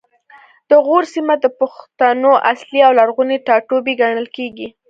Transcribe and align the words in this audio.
د 0.69 0.71
غور 0.85 1.03
سیمه 1.13 1.35
د 1.43 1.45
پښتنو 1.59 2.31
اصلي 2.51 2.79
او 2.87 2.91
لرغونی 2.99 3.37
ټاټوبی 3.47 3.93
ګڼل 4.01 4.27
کیږي 4.35 4.67